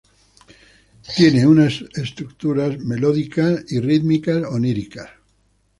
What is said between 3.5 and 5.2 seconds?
y rítmicas oníricas.